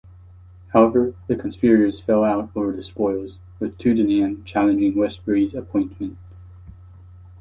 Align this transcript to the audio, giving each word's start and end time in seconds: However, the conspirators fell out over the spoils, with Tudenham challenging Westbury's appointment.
However, 0.73 1.13
the 1.27 1.35
conspirators 1.35 1.99
fell 1.99 2.23
out 2.23 2.49
over 2.55 2.71
the 2.71 2.81
spoils, 2.81 3.37
with 3.59 3.77
Tudenham 3.77 4.43
challenging 4.45 4.95
Westbury's 4.95 5.53
appointment. 5.53 6.17